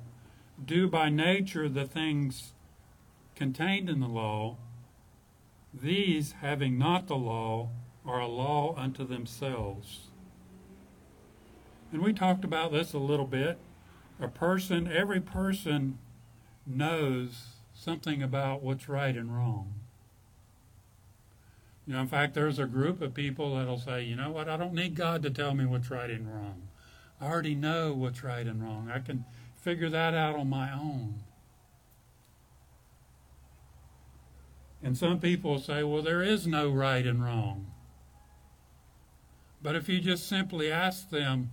do 0.62 0.88
by 0.88 1.10
nature 1.10 1.68
the 1.68 1.86
things 1.86 2.54
contained 3.34 3.90
in 3.90 4.00
the 4.00 4.08
law, 4.08 4.56
these 5.72 6.32
having 6.32 6.78
not 6.78 7.06
the 7.06 7.16
law 7.16 7.70
are 8.06 8.20
a 8.20 8.26
law 8.26 8.74
unto 8.76 9.06
themselves." 9.06 10.08
And 11.92 12.02
we 12.02 12.12
talked 12.12 12.44
about 12.44 12.72
this 12.72 12.92
a 12.92 12.98
little 12.98 13.26
bit. 13.26 13.58
A 14.20 14.28
person, 14.28 14.90
every 14.90 15.20
person 15.20 15.98
knows 16.66 17.56
something 17.74 18.22
about 18.22 18.62
what's 18.62 18.88
right 18.88 19.16
and 19.16 19.34
wrong. 19.34 19.74
You 21.86 21.94
know, 21.94 22.00
in 22.00 22.08
fact, 22.08 22.34
there's 22.34 22.58
a 22.58 22.66
group 22.66 23.00
of 23.00 23.14
people 23.14 23.56
that'll 23.56 23.78
say, 23.78 24.02
you 24.02 24.16
know 24.16 24.30
what, 24.30 24.48
I 24.48 24.56
don't 24.56 24.74
need 24.74 24.96
God 24.96 25.22
to 25.22 25.30
tell 25.30 25.54
me 25.54 25.64
what's 25.64 25.90
right 25.90 26.10
and 26.10 26.26
wrong. 26.26 26.68
I 27.20 27.26
already 27.26 27.54
know 27.54 27.92
what's 27.94 28.24
right 28.24 28.46
and 28.46 28.62
wrong. 28.62 28.90
I 28.92 28.98
can 28.98 29.24
figure 29.54 29.88
that 29.90 30.12
out 30.12 30.34
on 30.34 30.50
my 30.50 30.72
own. 30.72 31.20
And 34.82 34.96
some 34.96 35.20
people 35.20 35.58
say, 35.58 35.82
well, 35.84 36.02
there 36.02 36.22
is 36.22 36.46
no 36.46 36.70
right 36.70 37.06
and 37.06 37.22
wrong. 37.22 37.72
But 39.62 39.76
if 39.76 39.88
you 39.88 40.00
just 40.00 40.28
simply 40.28 40.70
ask 40.70 41.10
them, 41.10 41.50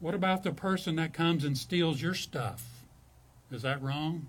what 0.00 0.14
about 0.14 0.42
the 0.42 0.52
person 0.52 0.96
that 0.96 1.12
comes 1.12 1.44
and 1.44 1.58
steals 1.58 2.00
your 2.00 2.14
stuff? 2.14 2.84
Is 3.50 3.62
that 3.62 3.82
wrong? 3.82 4.28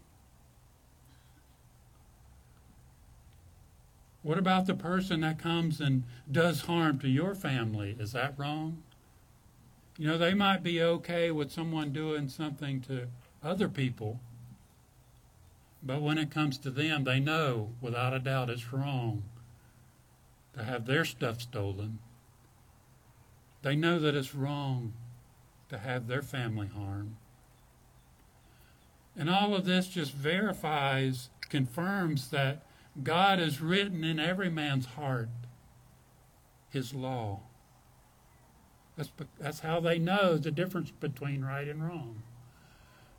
What 4.21 4.37
about 4.37 4.65
the 4.65 4.73
person 4.73 5.21
that 5.21 5.39
comes 5.39 5.79
and 5.79 6.03
does 6.29 6.61
harm 6.61 6.99
to 6.99 7.07
your 7.07 7.35
family? 7.35 7.95
Is 7.99 8.11
that 8.11 8.37
wrong? 8.37 8.83
You 9.97 10.07
know, 10.07 10.17
they 10.17 10.33
might 10.33 10.63
be 10.63 10.81
okay 10.81 11.31
with 11.31 11.51
someone 11.51 11.91
doing 11.91 12.29
something 12.29 12.81
to 12.81 13.07
other 13.43 13.69
people, 13.69 14.19
but 15.83 16.01
when 16.01 16.17
it 16.17 16.31
comes 16.31 16.57
to 16.59 16.69
them, 16.69 17.03
they 17.03 17.19
know 17.19 17.71
without 17.81 18.13
a 18.13 18.19
doubt 18.19 18.49
it's 18.49 18.73
wrong 18.73 19.23
to 20.53 20.63
have 20.63 20.85
their 20.85 21.05
stuff 21.05 21.41
stolen. 21.41 21.99
They 23.61 23.75
know 23.75 23.99
that 23.99 24.15
it's 24.15 24.33
wrong 24.33 24.93
to 25.69 25.77
have 25.77 26.07
their 26.07 26.21
family 26.21 26.67
harmed. 26.67 27.15
And 29.17 29.29
all 29.29 29.53
of 29.53 29.65
this 29.65 29.87
just 29.87 30.13
verifies, 30.13 31.29
confirms 31.49 32.29
that 32.29 32.63
God 33.03 33.39
has 33.39 33.61
written 33.61 34.03
in 34.03 34.19
every 34.19 34.49
man's 34.49 34.85
heart 34.85 35.29
his 36.69 36.93
law. 36.93 37.41
That's, 38.95 39.11
that's 39.39 39.59
how 39.61 39.79
they 39.79 39.97
know 39.99 40.37
the 40.37 40.51
difference 40.51 40.91
between 40.91 41.43
right 41.43 41.67
and 41.67 41.83
wrong. 41.83 42.21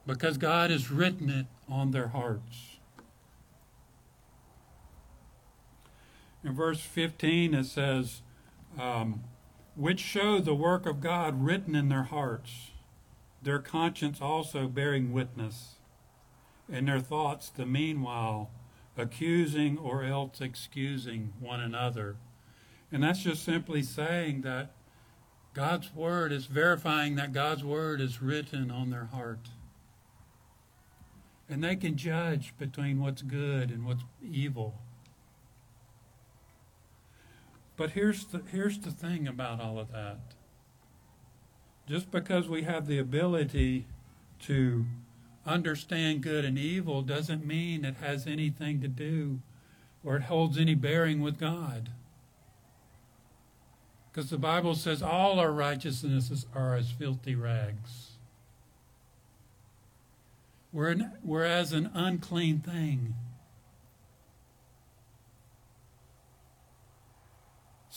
Because 0.06 0.38
God 0.38 0.70
has 0.70 0.90
written 0.90 1.28
it 1.28 1.46
on 1.68 1.90
their 1.90 2.08
hearts. 2.08 2.78
In 6.42 6.54
verse 6.54 6.80
15, 6.80 7.54
it 7.54 7.64
says, 7.64 8.22
um, 8.78 9.22
which 9.80 10.00
show 10.00 10.38
the 10.40 10.54
work 10.54 10.84
of 10.84 11.00
God 11.00 11.42
written 11.42 11.74
in 11.74 11.88
their 11.88 12.02
hearts, 12.02 12.70
their 13.42 13.58
conscience 13.58 14.20
also 14.20 14.68
bearing 14.68 15.10
witness, 15.10 15.76
and 16.70 16.86
their 16.86 17.00
thoughts 17.00 17.48
the 17.48 17.64
meanwhile 17.64 18.50
accusing 18.98 19.78
or 19.78 20.04
else 20.04 20.42
excusing 20.42 21.32
one 21.40 21.60
another. 21.60 22.16
And 22.92 23.02
that's 23.02 23.22
just 23.22 23.42
simply 23.42 23.82
saying 23.82 24.42
that 24.42 24.72
God's 25.54 25.94
Word 25.94 26.30
is 26.30 26.44
verifying 26.44 27.14
that 27.14 27.32
God's 27.32 27.64
Word 27.64 28.02
is 28.02 28.20
written 28.20 28.70
on 28.70 28.90
their 28.90 29.06
heart. 29.06 29.48
And 31.48 31.64
they 31.64 31.76
can 31.76 31.96
judge 31.96 32.52
between 32.58 33.00
what's 33.00 33.22
good 33.22 33.70
and 33.70 33.86
what's 33.86 34.04
evil. 34.22 34.74
But 37.80 37.92
here's 37.92 38.26
the, 38.26 38.42
here's 38.52 38.78
the 38.78 38.90
thing 38.90 39.26
about 39.26 39.58
all 39.58 39.78
of 39.78 39.90
that. 39.90 40.18
Just 41.88 42.10
because 42.10 42.46
we 42.46 42.64
have 42.64 42.86
the 42.86 42.98
ability 42.98 43.86
to 44.40 44.84
understand 45.46 46.22
good 46.22 46.44
and 46.44 46.58
evil 46.58 47.00
doesn't 47.00 47.46
mean 47.46 47.86
it 47.86 47.94
has 48.02 48.26
anything 48.26 48.82
to 48.82 48.88
do 48.88 49.40
or 50.04 50.16
it 50.16 50.24
holds 50.24 50.58
any 50.58 50.74
bearing 50.74 51.22
with 51.22 51.38
God. 51.38 51.88
Because 54.12 54.28
the 54.28 54.36
Bible 54.36 54.74
says 54.74 55.02
all 55.02 55.40
our 55.40 55.50
righteousnesses 55.50 56.44
are 56.54 56.74
as 56.74 56.90
filthy 56.90 57.34
rags. 57.34 58.10
we're, 60.70 61.12
we're 61.24 61.46
as 61.46 61.72
an 61.72 61.90
unclean 61.94 62.58
thing. 62.58 63.14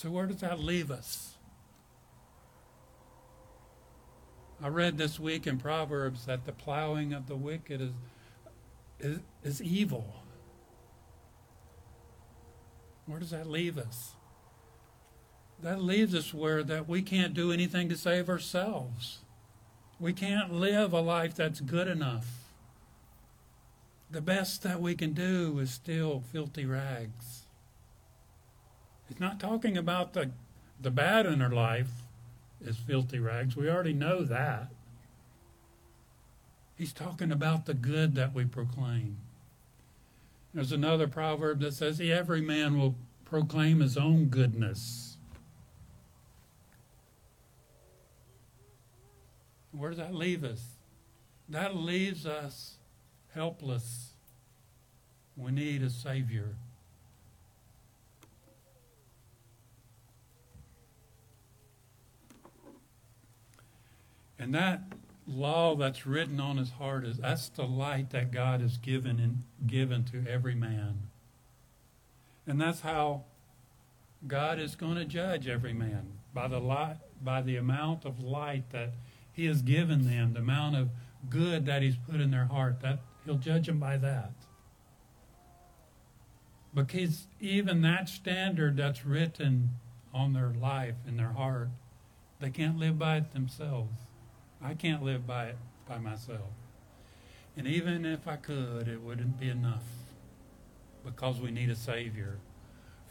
So, 0.04 0.10
where 0.10 0.26
does 0.26 0.40
that 0.40 0.60
leave 0.60 0.90
us? 0.90 1.36
I 4.62 4.68
read 4.68 4.98
this 4.98 5.18
week 5.18 5.46
in 5.46 5.56
Proverbs 5.56 6.26
that 6.26 6.44
the 6.44 6.52
plowing 6.52 7.14
of 7.14 7.26
the 7.26 7.36
wicked 7.36 7.80
is, 7.80 7.92
is, 9.00 9.20
is 9.42 9.62
evil. 9.62 10.16
Where 13.06 13.18
does 13.18 13.30
that 13.30 13.46
leave 13.46 13.78
us? 13.78 14.12
That 15.62 15.80
leaves 15.80 16.14
us 16.14 16.34
where 16.34 16.62
that 16.62 16.86
we 16.86 17.00
can't 17.00 17.32
do 17.32 17.50
anything 17.50 17.88
to 17.88 17.96
save 17.96 18.28
ourselves. 18.28 19.20
We 19.98 20.12
can't 20.12 20.52
live 20.52 20.92
a 20.92 21.00
life 21.00 21.34
that's 21.34 21.62
good 21.62 21.88
enough. 21.88 22.50
The 24.10 24.20
best 24.20 24.64
that 24.64 24.82
we 24.82 24.96
can 24.96 25.14
do 25.14 25.58
is 25.60 25.70
still 25.70 26.22
filthy 26.30 26.66
rags. 26.66 27.43
He's 29.14 29.20
not 29.20 29.38
talking 29.38 29.76
about 29.76 30.12
the, 30.12 30.32
the 30.80 30.90
bad 30.90 31.24
in 31.24 31.40
our 31.40 31.52
life 31.52 31.90
as 32.66 32.76
filthy 32.76 33.20
rags. 33.20 33.54
We 33.54 33.70
already 33.70 33.92
know 33.92 34.24
that. 34.24 34.72
He's 36.76 36.92
talking 36.92 37.30
about 37.30 37.66
the 37.66 37.74
good 37.74 38.16
that 38.16 38.34
we 38.34 38.44
proclaim. 38.44 39.18
There's 40.52 40.72
another 40.72 41.06
proverb 41.06 41.60
that 41.60 41.74
says, 41.74 42.00
Every 42.00 42.40
man 42.40 42.76
will 42.76 42.96
proclaim 43.24 43.78
his 43.78 43.96
own 43.96 44.24
goodness. 44.26 45.16
Where 49.70 49.90
does 49.90 49.98
that 49.98 50.14
leave 50.14 50.42
us? 50.42 50.64
That 51.48 51.76
leaves 51.76 52.26
us 52.26 52.78
helpless. 53.32 54.14
We 55.36 55.52
need 55.52 55.84
a 55.84 55.90
Savior. 55.90 56.56
And 64.38 64.54
that 64.54 64.82
law 65.26 65.74
that's 65.74 66.06
written 66.06 66.40
on 66.40 66.56
his 66.56 66.72
heart 66.72 67.04
is 67.04 67.18
that's 67.18 67.48
the 67.48 67.64
light 67.64 68.10
that 68.10 68.30
God 68.30 68.60
has 68.60 68.76
given 68.78 69.18
and 69.18 69.42
given 69.66 70.04
to 70.04 70.24
every 70.28 70.54
man. 70.54 71.08
And 72.46 72.60
that's 72.60 72.80
how 72.80 73.24
God 74.26 74.58
is 74.58 74.76
going 74.76 74.96
to 74.96 75.04
judge 75.04 75.48
every 75.48 75.72
man 75.72 76.18
by 76.32 76.48
the 76.48 76.58
light 76.58 76.96
by 77.22 77.40
the 77.40 77.56
amount 77.56 78.04
of 78.04 78.22
light 78.22 78.70
that 78.70 78.92
he 79.32 79.46
has 79.46 79.62
given 79.62 80.06
them, 80.06 80.34
the 80.34 80.40
amount 80.40 80.76
of 80.76 80.90
good 81.30 81.66
that 81.66 81.82
he's 81.82 81.96
put 81.96 82.20
in 82.20 82.30
their 82.30 82.44
heart. 82.44 82.80
That 82.82 83.00
he'll 83.24 83.38
judge 83.38 83.66
them 83.66 83.80
by 83.80 83.96
that. 83.96 84.32
Because 86.74 87.26
even 87.40 87.82
that 87.82 88.08
standard 88.08 88.76
that's 88.76 89.06
written 89.06 89.70
on 90.12 90.32
their 90.32 90.52
life 90.60 90.96
in 91.06 91.16
their 91.16 91.32
heart, 91.32 91.68
they 92.40 92.50
can't 92.50 92.78
live 92.78 92.98
by 92.98 93.16
it 93.16 93.32
themselves. 93.32 94.03
I 94.64 94.72
can't 94.72 95.02
live 95.02 95.26
by 95.26 95.48
it 95.48 95.58
by 95.86 95.98
myself. 95.98 96.50
And 97.54 97.66
even 97.66 98.06
if 98.06 98.26
I 98.26 98.36
could, 98.36 98.88
it 98.88 99.02
wouldn't 99.02 99.38
be 99.38 99.50
enough 99.50 99.84
because 101.04 101.38
we 101.38 101.50
need 101.50 101.68
a 101.68 101.76
Savior 101.76 102.38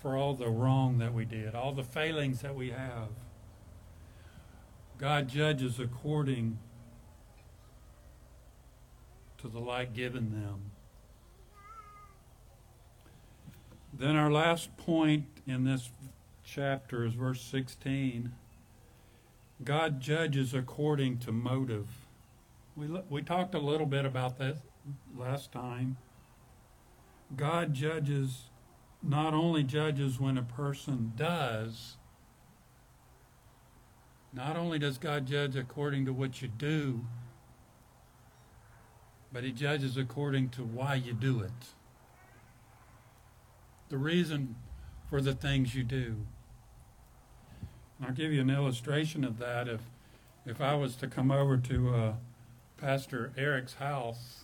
for 0.01 0.17
all 0.17 0.33
the 0.33 0.49
wrong 0.49 0.97
that 0.97 1.13
we 1.13 1.25
did, 1.25 1.53
all 1.53 1.71
the 1.71 1.83
failings 1.83 2.41
that 2.41 2.55
we 2.55 2.71
have. 2.71 3.09
God 4.97 5.27
judges 5.29 5.79
according 5.79 6.57
to 9.37 9.47
the 9.47 9.59
light 9.59 9.93
given 9.93 10.31
them. 10.31 10.71
Then 13.93 14.15
our 14.15 14.31
last 14.31 14.75
point 14.75 15.25
in 15.45 15.65
this 15.65 15.91
chapter 16.43 17.05
is 17.05 17.13
verse 17.13 17.41
16. 17.41 18.33
God 19.63 20.01
judges 20.01 20.53
according 20.53 21.19
to 21.19 21.31
motive. 21.31 21.87
We, 22.75 22.87
we 23.09 23.21
talked 23.21 23.55
a 23.55 23.59
little 23.59 23.85
bit 23.85 24.05
about 24.05 24.37
that 24.39 24.57
last 25.17 25.51
time. 25.51 25.97
God 27.35 27.73
judges, 27.73 28.49
not 29.01 29.33
only 29.33 29.63
judges 29.63 30.19
when 30.19 30.37
a 30.37 30.43
person 30.43 31.13
does, 31.15 31.97
not 34.33 34.57
only 34.57 34.79
does 34.79 34.97
God 34.97 35.25
judge 35.25 35.55
according 35.55 36.05
to 36.05 36.13
what 36.13 36.41
you 36.41 36.47
do, 36.47 37.05
but 39.31 39.43
He 39.43 39.51
judges 39.51 39.97
according 39.97 40.49
to 40.49 40.63
why 40.63 40.95
you 40.95 41.13
do 41.13 41.41
it. 41.41 41.51
The 43.89 43.97
reason 43.97 44.55
for 45.09 45.21
the 45.21 45.33
things 45.33 45.75
you 45.75 45.83
do. 45.83 46.25
I'll 48.05 48.11
give 48.11 48.33
you 48.33 48.41
an 48.41 48.49
illustration 48.49 49.23
of 49.23 49.39
that. 49.39 49.67
If 49.67 49.81
if 50.45 50.59
I 50.59 50.75
was 50.75 50.95
to 50.97 51.07
come 51.07 51.31
over 51.31 51.55
to 51.57 51.95
uh, 51.95 52.13
Pastor 52.75 53.31
Eric's 53.37 53.75
house 53.75 54.43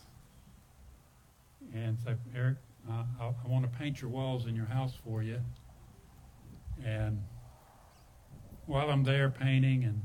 and 1.73 1.97
say, 1.99 2.15
Eric, 2.33 2.55
uh, 2.89 3.03
I, 3.19 3.25
I 3.25 3.47
want 3.49 3.69
to 3.69 3.77
paint 3.77 4.01
your 4.01 4.09
walls 4.09 4.45
in 4.45 4.55
your 4.55 4.67
house 4.67 4.93
for 5.03 5.21
you, 5.21 5.41
and 6.85 7.21
while 8.65 8.89
I'm 8.89 9.03
there 9.03 9.29
painting, 9.29 9.83
and 9.83 10.03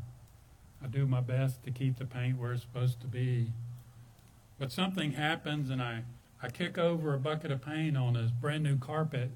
I 0.82 0.88
do 0.88 1.06
my 1.06 1.20
best 1.20 1.62
to 1.64 1.70
keep 1.70 1.98
the 1.98 2.06
paint 2.06 2.38
where 2.38 2.52
it's 2.52 2.62
supposed 2.62 3.00
to 3.02 3.06
be, 3.06 3.52
but 4.58 4.72
something 4.72 5.12
happens, 5.12 5.70
and 5.70 5.80
I 5.80 6.02
I 6.42 6.48
kick 6.48 6.76
over 6.76 7.14
a 7.14 7.18
bucket 7.18 7.52
of 7.52 7.64
paint 7.64 7.96
on 7.96 8.16
his 8.16 8.32
brand 8.32 8.64
new 8.64 8.78
carpet 8.78 9.30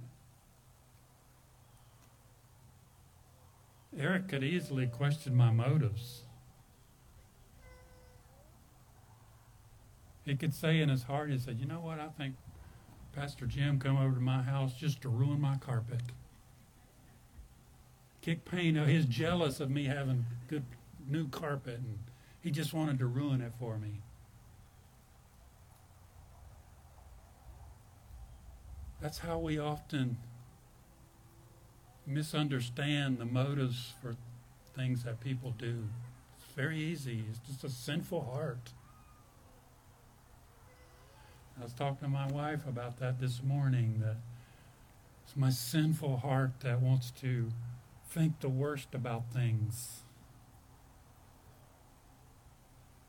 Eric 3.98 4.28
could 4.28 4.44
easily 4.44 4.86
question 4.86 5.34
my 5.34 5.50
motives. 5.50 6.22
He 10.24 10.36
could 10.36 10.54
say 10.54 10.80
in 10.80 10.88
his 10.88 11.04
heart, 11.04 11.30
he 11.30 11.38
said, 11.38 11.58
You 11.58 11.66
know 11.66 11.80
what? 11.80 11.98
I 11.98 12.08
think 12.08 12.36
Pastor 13.12 13.46
Jim 13.46 13.80
come 13.80 13.96
over 13.96 14.14
to 14.14 14.20
my 14.20 14.42
house 14.42 14.74
just 14.74 15.02
to 15.02 15.08
ruin 15.08 15.40
my 15.40 15.56
carpet. 15.56 16.02
Kick 18.20 18.44
paint. 18.44 18.76
He's 18.86 19.06
jealous 19.06 19.58
of 19.58 19.70
me 19.70 19.84
having 19.86 20.26
good 20.48 20.64
new 21.08 21.26
carpet, 21.28 21.78
and 21.78 21.98
he 22.40 22.50
just 22.50 22.72
wanted 22.72 22.98
to 22.98 23.06
ruin 23.06 23.40
it 23.40 23.52
for 23.58 23.78
me. 23.78 24.02
That's 29.00 29.18
how 29.18 29.38
we 29.38 29.58
often 29.58 30.18
misunderstand 32.08 33.18
the 33.18 33.24
motives 33.26 33.92
for 34.00 34.16
things 34.74 35.04
that 35.04 35.20
people 35.20 35.54
do. 35.58 35.84
It's 36.38 36.52
very 36.54 36.78
easy. 36.78 37.24
It's 37.28 37.38
just 37.40 37.64
a 37.64 37.68
sinful 37.68 38.22
heart. 38.32 38.72
I 41.60 41.64
was 41.64 41.72
talking 41.72 41.98
to 42.02 42.08
my 42.08 42.26
wife 42.28 42.66
about 42.66 42.98
that 43.00 43.20
this 43.20 43.42
morning. 43.42 44.00
That 44.00 44.16
it's 45.24 45.36
my 45.36 45.50
sinful 45.50 46.18
heart 46.18 46.52
that 46.60 46.80
wants 46.80 47.10
to 47.20 47.50
think 48.08 48.40
the 48.40 48.48
worst 48.48 48.94
about 48.94 49.32
things. 49.32 50.02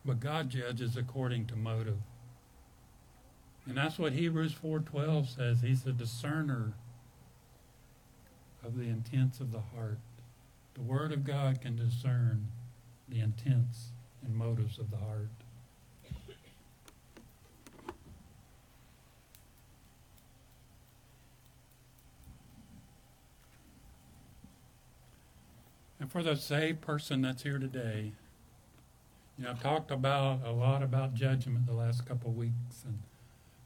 But 0.03 0.19
God 0.19 0.49
judges 0.49 0.97
according 0.97 1.45
to 1.47 1.55
motive. 1.55 1.99
And 3.65 3.77
that's 3.77 3.99
what 3.99 4.13
Hebrews 4.13 4.53
4:12 4.53 5.29
says. 5.29 5.61
He's 5.61 5.85
a 5.85 5.93
discerner 5.93 6.73
of 8.63 8.77
the 8.77 8.83
intents 8.83 9.39
of 9.39 9.51
the 9.51 9.61
heart. 9.75 9.99
The 10.73 10.81
Word 10.81 11.11
of 11.11 11.23
God 11.23 11.61
can 11.61 11.75
discern 11.75 12.47
the 13.07 13.19
intents 13.19 13.89
and 14.23 14.35
motives 14.35 14.77
of 14.77 14.91
the 14.91 14.97
heart. 14.97 15.29
And 25.99 26.09
for 26.09 26.23
the 26.23 26.35
saved 26.35 26.81
person 26.81 27.21
that's 27.21 27.43
here 27.43 27.59
today, 27.59 28.13
you 29.37 29.43
know, 29.43 29.51
I've 29.51 29.61
talked 29.61 29.91
about 29.91 30.45
a 30.45 30.51
lot 30.51 30.81
about 30.81 31.13
judgment 31.13 31.65
the 31.65 31.73
last 31.73 32.05
couple 32.05 32.29
of 32.29 32.37
weeks 32.37 32.83
and 32.85 32.99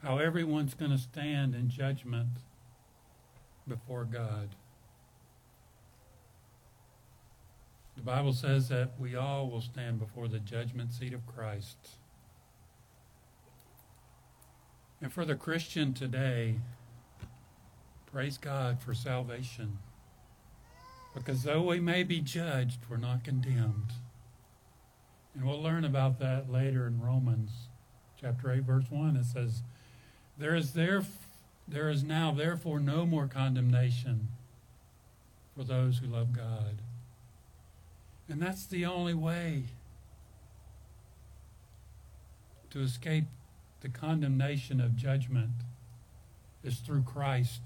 how 0.04 0.18
everyone's 0.18 0.74
going 0.74 0.92
to 0.92 0.98
stand 0.98 1.56
in 1.56 1.70
judgment 1.70 2.28
before 3.68 4.04
God. 4.04 4.50
The 7.96 8.02
Bible 8.02 8.34
says 8.34 8.70
that 8.70 8.92
we 9.00 9.16
all 9.16 9.50
will 9.50 9.62
stand 9.62 10.00
before 10.00 10.28
the 10.28 10.40
judgment 10.40 10.92
seat 10.92 11.14
of 11.14 11.26
Christ. 11.28 11.78
And 15.02 15.12
for 15.12 15.26
the 15.26 15.36
Christian 15.36 15.94
today, 15.94 16.60
praise 18.12 18.38
God 18.38 18.82
for 18.82 18.94
salvation. 18.94 19.80
Because 21.14 21.44
though 21.44 21.62
we 21.62 21.80
may 21.80 22.04
be 22.04 22.20
judged, 22.20 22.80
we're 22.90 22.98
not 22.98 23.24
condemned. 23.24 23.94
And 25.36 25.46
we'll 25.46 25.62
learn 25.62 25.84
about 25.84 26.20
that 26.20 26.52
later 26.52 26.88
in 26.88 27.02
Romans 27.02 27.68
chapter 28.24 28.52
8, 28.52 28.62
verse 28.62 28.86
1, 28.90 29.18
it 29.18 29.26
says, 29.26 29.64
There 30.38 30.56
is, 30.56 30.72
there, 30.74 31.04
there 31.68 31.90
is 31.90 32.04
now, 32.04 32.32
therefore, 32.32 32.80
no 32.80 33.06
more 33.06 33.28
condemnation 33.28 34.30
for 35.56 35.66
those 35.66 35.98
who 35.98 36.08
love 36.08 36.32
God. 36.32 36.82
And 38.30 38.42
that's 38.42 38.66
the 38.66 38.86
only 38.86 39.14
way 39.14 39.66
to 42.72 42.82
escape 42.82 43.26
the 43.82 43.90
condemnation 43.90 44.80
of 44.80 44.96
judgment 44.96 45.52
is 46.64 46.80
through 46.80 47.04
Christ. 47.04 47.62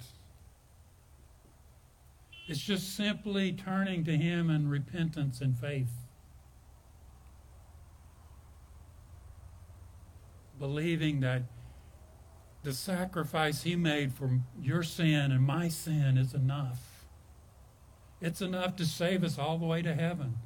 It's 2.47 2.59
just 2.59 2.95
simply 2.95 3.51
turning 3.51 4.03
to 4.05 4.17
Him 4.17 4.49
in 4.49 4.67
repentance 4.67 5.41
and 5.41 5.57
faith. 5.57 5.91
Believing 10.59 11.19
that 11.19 11.43
the 12.63 12.73
sacrifice 12.73 13.63
He 13.63 13.75
made 13.75 14.13
for 14.13 14.39
your 14.59 14.81
sin 14.81 15.31
and 15.31 15.45
my 15.45 15.67
sin 15.67 16.17
is 16.17 16.33
enough. 16.33 17.05
It's 18.19 18.41
enough 18.41 18.75
to 18.77 18.85
save 18.85 19.23
us 19.23 19.37
all 19.37 19.57
the 19.57 19.65
way 19.65 19.81
to 19.83 19.93
heaven. 19.93 20.37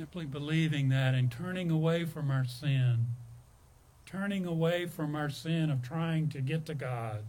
Simply 0.00 0.24
believing 0.24 0.88
that 0.88 1.12
and 1.12 1.30
turning 1.30 1.70
away 1.70 2.06
from 2.06 2.30
our 2.30 2.46
sin, 2.46 3.08
turning 4.06 4.46
away 4.46 4.86
from 4.86 5.14
our 5.14 5.28
sin 5.28 5.68
of 5.68 5.82
trying 5.82 6.30
to 6.30 6.40
get 6.40 6.64
to 6.64 6.74
God 6.74 7.24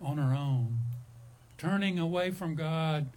on 0.00 0.20
our 0.20 0.32
own, 0.32 0.78
turning 1.58 1.98
away 1.98 2.30
from 2.30 2.54
God 2.54 3.08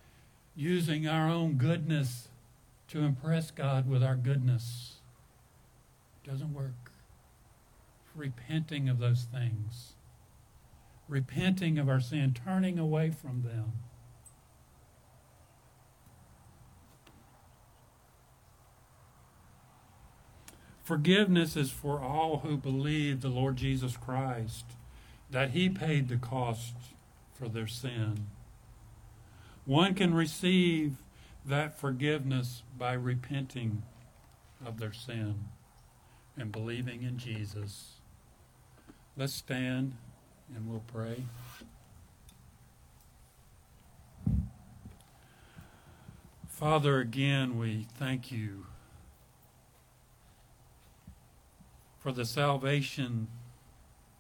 using 0.56 1.08
our 1.08 1.30
own 1.30 1.58
goodness 1.60 2.30
to 2.88 3.01
impress 3.01 3.51
God 3.51 3.88
with 3.88 4.01
our 4.01 4.15
goodness. 4.15 4.93
Doesn't 6.23 6.56
work. 6.56 6.91
Repenting 8.15 8.89
of 8.89 8.97
those 8.97 9.28
things, 9.32 9.93
repenting 11.08 11.78
of 11.78 11.88
our 11.88 12.01
sin, 12.01 12.34
turning 12.34 12.80
away 12.80 13.12
from 13.12 13.43
them. 13.43 13.73
Forgiveness 20.86 21.56
is 21.56 21.71
for 21.71 22.00
all 22.00 22.41
who 22.43 22.58
believe 22.58 23.21
the 23.21 23.28
Lord 23.28 23.56
Jesus 23.56 23.98
Christ, 23.98 24.65
that 25.32 25.50
He 25.50 25.67
paid 25.67 26.10
the 26.10 26.15
cost 26.15 26.76
for 27.34 27.50
their 27.50 27.65
sin. 27.65 28.28
One 29.65 29.95
can 29.95 30.13
receive 30.13 30.98
that 31.43 31.76
forgiveness 31.76 32.62
by 32.78 32.93
repenting 32.93 33.82
of 34.63 34.78
their 34.78 34.93
sin 34.93 35.45
and 36.38 36.52
believing 36.52 37.02
in 37.02 37.17
Jesus. 37.17 37.93
Let's 39.17 39.34
stand 39.34 39.95
and 40.56 40.69
we'll 40.69 40.84
pray. 40.86 41.24
Father, 46.48 47.00
again, 47.00 47.58
we 47.58 47.88
thank 47.98 48.32
you 48.32 48.67
for 52.06 52.12
the 52.12 52.24
salvation 52.24 53.28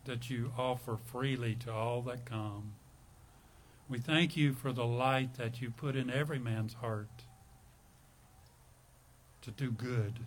that 0.05 0.27
you 0.27 0.51
offer 0.57 0.97
freely 0.97 1.53
to 1.53 1.71
all 1.71 2.01
that 2.01 2.25
come. 2.25 2.73
We 3.87 3.99
thank 3.99 4.35
you 4.35 4.53
for 4.53 4.73
the 4.73 4.87
light 4.87 5.35
that 5.35 5.61
you 5.61 5.69
put 5.69 5.95
in 5.95 6.09
every 6.09 6.39
man's 6.39 6.73
heart 6.73 7.25
to 9.43 9.51
do 9.51 9.69
good. 9.69 10.21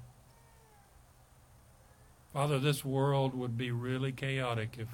Father, 2.32 2.60
this 2.60 2.84
world 2.84 3.34
would 3.34 3.58
be 3.58 3.72
really 3.72 4.12
chaotic 4.12 4.76
if 4.78 4.86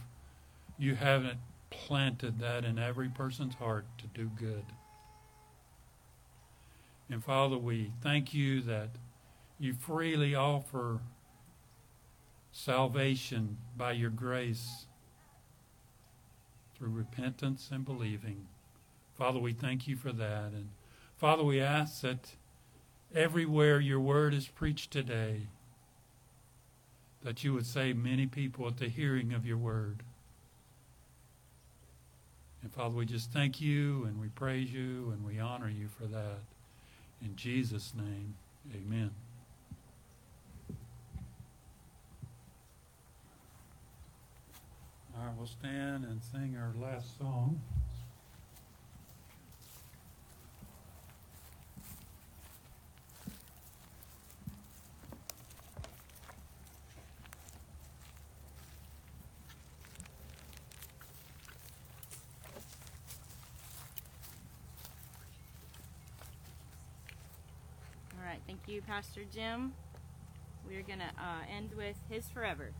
you 0.78 0.94
haven't 0.94 1.40
planted 1.68 2.38
that 2.38 2.64
in 2.64 2.78
every 2.78 3.10
person's 3.10 3.56
heart 3.56 3.84
to 3.98 4.06
do 4.06 4.30
good. 4.38 4.64
And 7.10 7.22
Father, 7.22 7.58
we 7.58 7.92
thank 8.02 8.32
you 8.32 8.62
that 8.62 8.88
you 9.58 9.74
freely 9.74 10.34
offer 10.34 11.00
salvation 12.54 13.58
by 13.76 13.90
your 13.90 14.10
grace 14.10 14.86
through 16.78 16.88
repentance 16.88 17.68
and 17.72 17.84
believing. 17.84 18.46
Father, 19.18 19.40
we 19.40 19.52
thank 19.52 19.88
you 19.88 19.96
for 19.96 20.12
that. 20.12 20.52
And 20.52 20.70
Father, 21.16 21.42
we 21.42 21.60
ask 21.60 22.00
that 22.02 22.36
everywhere 23.14 23.80
your 23.80 24.00
word 24.00 24.32
is 24.32 24.46
preached 24.46 24.92
today, 24.92 25.48
that 27.24 27.42
you 27.42 27.52
would 27.52 27.66
save 27.66 27.96
many 27.96 28.26
people 28.26 28.68
at 28.68 28.78
the 28.78 28.88
hearing 28.88 29.32
of 29.32 29.44
your 29.44 29.58
word. 29.58 30.04
And 32.62 32.72
Father, 32.72 32.94
we 32.94 33.04
just 33.04 33.32
thank 33.32 33.60
you 33.60 34.04
and 34.04 34.20
we 34.20 34.28
praise 34.28 34.72
you 34.72 35.10
and 35.12 35.24
we 35.24 35.40
honor 35.40 35.68
you 35.68 35.88
for 35.88 36.06
that. 36.06 36.38
In 37.20 37.34
Jesus' 37.34 37.92
name, 37.96 38.36
amen. 38.74 39.23
All 45.16 45.26
right, 45.26 45.36
we'll 45.36 45.46
stand 45.46 46.04
and 46.04 46.20
sing 46.20 46.56
our 46.58 46.74
last 46.80 47.16
song. 47.18 47.60
All 68.18 68.24
right, 68.24 68.40
thank 68.48 68.60
you, 68.66 68.82
Pastor 68.82 69.20
Jim. 69.32 69.74
We're 70.66 70.82
going 70.82 70.98
to 70.98 71.04
uh, 71.04 71.42
end 71.48 71.70
with 71.76 71.96
His 72.10 72.28
Forever. 72.30 72.72